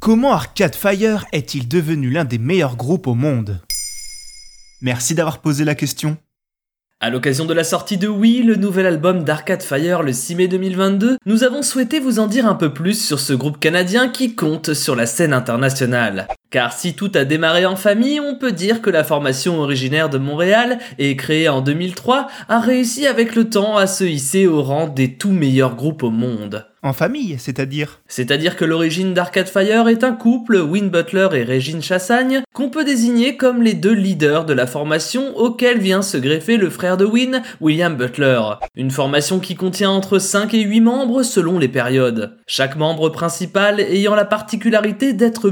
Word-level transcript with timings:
Comment 0.00 0.32
Arcade 0.32 0.74
Fire 0.74 1.26
est-il 1.30 1.68
devenu 1.68 2.08
l'un 2.08 2.24
des 2.24 2.38
meilleurs 2.38 2.76
groupes 2.76 3.06
au 3.06 3.12
monde? 3.12 3.60
Merci 4.80 5.14
d'avoir 5.14 5.42
posé 5.42 5.66
la 5.66 5.74
question. 5.74 6.16
À 7.00 7.10
l'occasion 7.10 7.44
de 7.44 7.52
la 7.52 7.64
sortie 7.64 7.98
de 7.98 8.08
Wii, 8.08 8.42
le 8.42 8.56
nouvel 8.56 8.86
album 8.86 9.24
d'Arcade 9.24 9.62
Fire 9.62 10.02
le 10.02 10.14
6 10.14 10.36
mai 10.36 10.48
2022, 10.48 11.18
nous 11.26 11.44
avons 11.44 11.60
souhaité 11.60 12.00
vous 12.00 12.18
en 12.18 12.28
dire 12.28 12.46
un 12.46 12.54
peu 12.54 12.72
plus 12.72 12.98
sur 12.98 13.20
ce 13.20 13.34
groupe 13.34 13.60
canadien 13.60 14.08
qui 14.08 14.34
compte 14.34 14.72
sur 14.72 14.96
la 14.96 15.04
scène 15.04 15.34
internationale. 15.34 16.28
Car 16.50 16.72
si 16.72 16.94
tout 16.94 17.12
a 17.14 17.24
démarré 17.24 17.64
en 17.64 17.76
famille, 17.76 18.18
on 18.18 18.34
peut 18.34 18.50
dire 18.50 18.82
que 18.82 18.90
la 18.90 19.04
formation 19.04 19.60
originaire 19.60 20.10
de 20.10 20.18
Montréal 20.18 20.78
et 20.98 21.14
créée 21.14 21.48
en 21.48 21.60
2003 21.60 22.26
a 22.48 22.58
réussi 22.58 23.06
avec 23.06 23.36
le 23.36 23.48
temps 23.48 23.76
à 23.76 23.86
se 23.86 24.02
hisser 24.02 24.48
au 24.48 24.60
rang 24.60 24.88
des 24.88 25.14
tout 25.14 25.30
meilleurs 25.30 25.76
groupes 25.76 26.02
au 26.02 26.10
monde. 26.10 26.66
En 26.82 26.94
famille, 26.94 27.36
c'est-à-dire? 27.38 28.00
C'est-à-dire 28.08 28.56
que 28.56 28.64
l'origine 28.64 29.12
d'Arcade 29.12 29.50
Fire 29.50 29.86
est 29.88 30.02
un 30.02 30.14
couple, 30.14 30.56
Win 30.56 30.88
Butler 30.88 31.28
et 31.34 31.42
Régine 31.42 31.82
Chassagne, 31.82 32.40
qu'on 32.54 32.70
peut 32.70 32.84
désigner 32.84 33.36
comme 33.36 33.62
les 33.62 33.74
deux 33.74 33.92
leaders 33.92 34.46
de 34.46 34.54
la 34.54 34.66
formation 34.66 35.36
auquel 35.36 35.78
vient 35.78 36.00
se 36.00 36.16
greffer 36.16 36.56
le 36.56 36.70
frère 36.70 36.96
de 36.96 37.04
Win, 37.04 37.42
William 37.60 37.96
Butler. 37.96 38.40
Une 38.76 38.90
formation 38.90 39.40
qui 39.40 39.56
contient 39.56 39.90
entre 39.90 40.18
5 40.18 40.54
et 40.54 40.62
8 40.62 40.80
membres 40.80 41.22
selon 41.22 41.58
les 41.58 41.68
périodes. 41.68 42.38
Chaque 42.46 42.76
membre 42.76 43.10
principal 43.10 43.78
ayant 43.78 44.14
la 44.14 44.24
particularité 44.24 45.12
d'être 45.12 45.50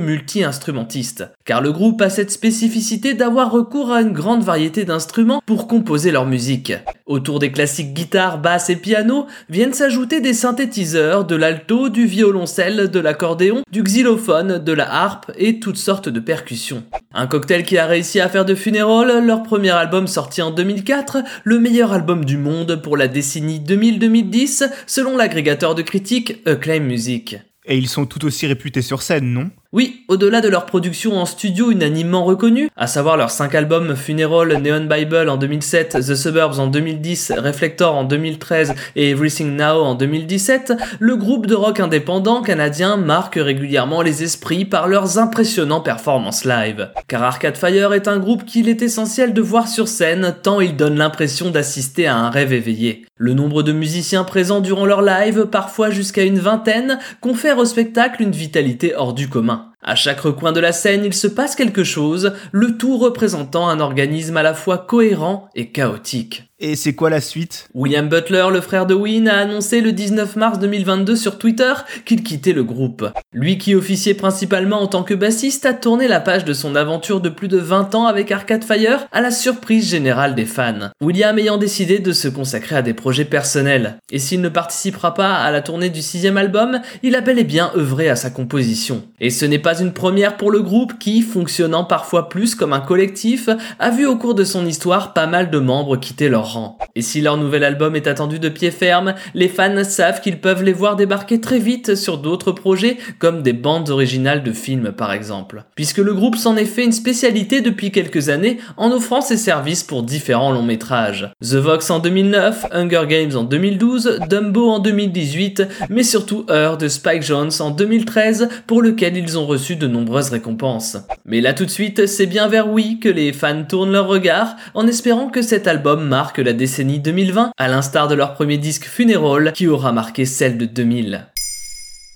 Car 1.44 1.60
le 1.60 1.72
groupe 1.72 2.00
a 2.00 2.10
cette 2.10 2.30
spécificité 2.30 3.14
d'avoir 3.14 3.50
recours 3.50 3.92
à 3.92 4.00
une 4.00 4.12
grande 4.12 4.42
variété 4.42 4.84
d'instruments 4.84 5.42
pour 5.44 5.68
composer 5.68 6.10
leur 6.10 6.26
musique. 6.26 6.72
Autour 7.06 7.38
des 7.38 7.52
classiques 7.52 7.94
guitare, 7.94 8.38
basse 8.38 8.68
et 8.70 8.76
piano 8.76 9.26
viennent 9.48 9.72
s'ajouter 9.72 10.20
des 10.20 10.34
synthétiseurs, 10.34 11.24
de 11.24 11.36
l'alto, 11.36 11.88
du 11.88 12.06
violoncelle, 12.06 12.90
de 12.90 13.00
l'accordéon, 13.00 13.62
du 13.72 13.82
xylophone, 13.82 14.58
de 14.58 14.72
la 14.72 14.92
harpe 14.92 15.32
et 15.36 15.58
toutes 15.58 15.78
sortes 15.78 16.08
de 16.08 16.20
percussions. 16.20 16.84
Un 17.14 17.26
cocktail 17.26 17.64
qui 17.64 17.78
a 17.78 17.86
réussi 17.86 18.20
à 18.20 18.28
faire 18.28 18.44
de 18.44 18.54
Funeral 18.54 19.24
leur 19.24 19.42
premier 19.42 19.70
album 19.70 20.06
sorti 20.06 20.42
en 20.42 20.50
2004, 20.50 21.18
le 21.44 21.58
meilleur 21.58 21.92
album 21.92 22.24
du 22.24 22.36
monde 22.36 22.76
pour 22.82 22.96
la 22.96 23.08
décennie 23.08 23.60
2000-2010 23.60 24.70
selon 24.86 25.16
l'agrégateur 25.16 25.74
de 25.74 25.82
critiques 25.82 26.46
Acclaim 26.46 26.80
Music. 26.80 27.38
Et 27.64 27.76
ils 27.76 27.88
sont 27.88 28.06
tout 28.06 28.24
aussi 28.24 28.46
réputés 28.46 28.82
sur 28.82 29.02
scène, 29.02 29.32
non? 29.32 29.50
Oui, 29.74 30.06
au-delà 30.08 30.40
de 30.40 30.48
leur 30.48 30.64
production 30.64 31.18
en 31.18 31.26
studio 31.26 31.70
unanimement 31.70 32.24
reconnue, 32.24 32.70
à 32.74 32.86
savoir 32.86 33.18
leurs 33.18 33.30
5 33.30 33.54
albums 33.54 33.96
Funeral, 33.96 34.62
Neon 34.62 34.86
Bible 34.86 35.28
en 35.28 35.36
2007, 35.36 35.98
The 36.00 36.14
Suburbs 36.14 36.58
en 36.58 36.68
2010, 36.68 37.34
Reflector 37.36 37.94
en 37.94 38.04
2013 38.04 38.74
et 38.96 39.10
Everything 39.10 39.56
Now 39.56 39.82
en 39.82 39.94
2017, 39.94 40.72
le 41.00 41.16
groupe 41.16 41.46
de 41.46 41.54
rock 41.54 41.80
indépendant 41.80 42.40
canadien 42.40 42.96
marque 42.96 43.34
régulièrement 43.34 44.00
les 44.00 44.22
esprits 44.22 44.64
par 44.64 44.88
leurs 44.88 45.18
impressionnants 45.18 45.82
performances 45.82 46.46
live. 46.46 46.88
Car 47.06 47.22
Arcade 47.22 47.58
Fire 47.58 47.92
est 47.92 48.08
un 48.08 48.18
groupe 48.18 48.46
qu'il 48.46 48.70
est 48.70 48.80
essentiel 48.80 49.34
de 49.34 49.42
voir 49.42 49.68
sur 49.68 49.86
scène 49.86 50.34
tant 50.42 50.62
il 50.62 50.76
donne 50.76 50.96
l'impression 50.96 51.50
d'assister 51.50 52.06
à 52.06 52.16
un 52.16 52.30
rêve 52.30 52.54
éveillé. 52.54 53.04
Le 53.20 53.34
nombre 53.34 53.62
de 53.62 53.72
musiciens 53.72 54.24
présents 54.24 54.60
durant 54.60 54.86
leur 54.86 55.02
live, 55.02 55.46
parfois 55.50 55.90
jusqu'à 55.90 56.22
une 56.22 56.38
vingtaine, 56.38 57.00
confère 57.20 57.58
au 57.58 57.64
spectacle 57.64 58.22
une 58.22 58.30
vitalité 58.30 58.94
hors 58.96 59.12
du 59.12 59.28
commun. 59.28 59.57
Enfin, 59.58 59.72
à 59.82 59.94
chaque 59.94 60.20
recoin 60.20 60.52
de 60.52 60.60
la 60.60 60.72
scène, 60.72 61.04
il 61.04 61.14
se 61.14 61.28
passe 61.28 61.54
quelque 61.54 61.84
chose, 61.84 62.32
le 62.50 62.76
tout 62.76 62.98
représentant 62.98 63.68
un 63.68 63.78
organisme 63.78 64.36
à 64.36 64.42
la 64.42 64.54
fois 64.54 64.78
cohérent 64.78 65.48
et 65.54 65.70
chaotique. 65.70 66.48
Et 66.60 66.74
c'est 66.74 66.94
quoi 66.96 67.08
la 67.08 67.20
suite? 67.20 67.68
William 67.72 68.08
Butler, 68.08 68.48
le 68.50 68.60
frère 68.60 68.84
de 68.84 68.92
Win, 68.92 69.28
a 69.28 69.38
annoncé 69.38 69.80
le 69.80 69.92
19 69.92 70.34
mars 70.34 70.58
2022 70.58 71.14
sur 71.14 71.38
Twitter 71.38 71.72
qu'il 72.04 72.24
quittait 72.24 72.52
le 72.52 72.64
groupe. 72.64 73.08
Lui 73.32 73.58
qui 73.58 73.76
officiait 73.76 74.14
principalement 74.14 74.80
en 74.80 74.88
tant 74.88 75.04
que 75.04 75.14
bassiste 75.14 75.66
a 75.66 75.72
tourné 75.72 76.08
la 76.08 76.18
page 76.18 76.44
de 76.44 76.52
son 76.52 76.74
aventure 76.74 77.20
de 77.20 77.28
plus 77.28 77.46
de 77.46 77.58
20 77.58 77.94
ans 77.94 78.06
avec 78.06 78.32
Arcade 78.32 78.64
Fire 78.64 79.06
à 79.12 79.20
la 79.20 79.30
surprise 79.30 79.88
générale 79.88 80.34
des 80.34 80.46
fans. 80.46 80.90
William 81.00 81.38
ayant 81.38 81.58
décidé 81.58 82.00
de 82.00 82.10
se 82.10 82.26
consacrer 82.26 82.74
à 82.74 82.82
des 82.82 82.94
projets 82.94 83.24
personnels. 83.24 83.96
Et 84.10 84.18
s'il 84.18 84.40
ne 84.40 84.48
participera 84.48 85.14
pas 85.14 85.36
à 85.36 85.52
la 85.52 85.60
tournée 85.60 85.90
du 85.90 86.02
sixième 86.02 86.38
album, 86.38 86.80
il 87.04 87.14
a 87.14 87.20
bel 87.20 87.38
et 87.38 87.44
bien 87.44 87.70
œuvré 87.76 88.08
à 88.08 88.16
sa 88.16 88.30
composition. 88.30 89.04
Et 89.20 89.30
ce 89.30 89.44
n'est 89.44 89.60
pas 89.60 89.77
une 89.80 89.92
première 89.92 90.36
pour 90.36 90.50
le 90.50 90.60
groupe 90.60 90.98
qui, 90.98 91.22
fonctionnant 91.22 91.84
parfois 91.84 92.28
plus 92.28 92.54
comme 92.54 92.72
un 92.72 92.80
collectif, 92.80 93.48
a 93.78 93.90
vu 93.90 94.06
au 94.06 94.16
cours 94.16 94.34
de 94.34 94.44
son 94.44 94.66
histoire 94.66 95.12
pas 95.12 95.26
mal 95.26 95.50
de 95.50 95.58
membres 95.58 95.96
quitter 95.96 96.28
leur 96.28 96.48
et 96.94 97.02
si 97.02 97.20
leur 97.20 97.36
nouvel 97.36 97.64
album 97.64 97.96
est 97.96 98.06
attendu 98.06 98.38
de 98.38 98.48
pied 98.48 98.70
ferme, 98.70 99.14
les 99.34 99.48
fans 99.48 99.84
savent 99.84 100.20
qu'ils 100.20 100.40
peuvent 100.40 100.62
les 100.62 100.72
voir 100.72 100.96
débarquer 100.96 101.40
très 101.40 101.58
vite 101.58 101.94
sur 101.94 102.18
d'autres 102.18 102.52
projets, 102.52 102.96
comme 103.18 103.42
des 103.42 103.52
bandes 103.52 103.90
originales 103.90 104.42
de 104.42 104.52
films 104.52 104.92
par 104.92 105.12
exemple. 105.12 105.64
Puisque 105.74 105.98
le 105.98 106.14
groupe 106.14 106.36
s'en 106.36 106.56
est 106.56 106.64
fait 106.64 106.84
une 106.84 106.92
spécialité 106.92 107.60
depuis 107.60 107.90
quelques 107.90 108.28
années 108.28 108.58
en 108.76 108.90
offrant 108.92 109.20
ses 109.20 109.36
services 109.36 109.84
pour 109.84 110.02
différents 110.02 110.52
longs 110.52 110.62
métrages. 110.62 111.30
The 111.42 111.54
Vox 111.54 111.90
en 111.90 111.98
2009, 111.98 112.66
Hunger 112.72 113.04
Games 113.08 113.36
en 113.36 113.44
2012, 113.44 114.20
Dumbo 114.28 114.68
en 114.68 114.78
2018, 114.78 115.62
mais 115.90 116.02
surtout 116.02 116.46
Heure 116.50 116.78
de 116.78 116.88
Spike 116.88 117.22
Jones 117.22 117.50
en 117.60 117.70
2013, 117.70 118.48
pour 118.66 118.82
lequel 118.82 119.16
ils 119.16 119.38
ont 119.38 119.46
reçu 119.46 119.57
de 119.58 119.86
nombreuses 119.86 120.30
récompenses. 120.30 120.96
Mais 121.24 121.40
là 121.40 121.52
tout 121.52 121.64
de 121.64 121.70
suite, 121.70 122.06
c'est 122.06 122.26
bien 122.26 122.48
vers 122.48 122.68
oui 122.68 123.00
que 123.00 123.08
les 123.08 123.32
fans 123.32 123.64
tournent 123.64 123.92
leur 123.92 124.06
regard, 124.06 124.56
en 124.74 124.86
espérant 124.86 125.28
que 125.28 125.42
cet 125.42 125.66
album 125.66 126.06
marque 126.06 126.38
la 126.38 126.52
décennie 126.52 127.00
2020, 127.00 127.52
à 127.56 127.68
l'instar 127.68 128.08
de 128.08 128.14
leur 128.14 128.34
premier 128.34 128.58
disque 128.58 128.84
Funeral 128.84 129.52
qui 129.52 129.66
aura 129.66 129.92
marqué 129.92 130.24
celle 130.24 130.58
de 130.58 130.66
2000. 130.66 131.26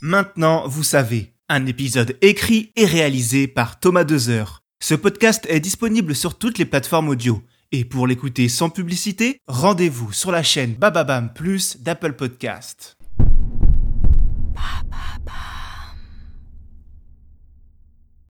Maintenant, 0.00 0.66
vous 0.66 0.82
savez, 0.82 1.34
un 1.48 1.66
épisode 1.66 2.16
écrit 2.22 2.72
et 2.76 2.86
réalisé 2.86 3.47
par 3.47 3.78
Thomas 3.78 4.04
Dezer. 4.04 4.62
Ce 4.82 4.94
podcast 4.94 5.47
est 5.48 5.60
disponible 5.60 6.14
sur 6.14 6.38
toutes 6.38 6.59
les 6.59 6.64
plateformes 6.64 7.09
audio. 7.09 7.42
Et 7.70 7.84
pour 7.84 8.06
l'écouter 8.06 8.48
sans 8.48 8.69
publicité, 8.69 9.38
rendez-vous 9.47 10.12
sur 10.12 10.30
la 10.32 10.42
chaîne 10.42 10.74
Bababam 10.74 11.32
Plus 11.32 11.78
d'Apple 11.80 12.14
Podcast. 12.14 12.97